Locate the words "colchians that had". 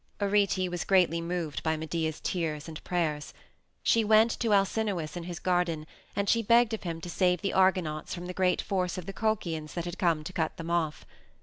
9.13-9.99